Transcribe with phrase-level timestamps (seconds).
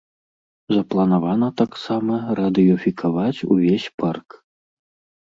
[0.75, 4.29] Запланавана таксама радыёфікаваць увесь парк.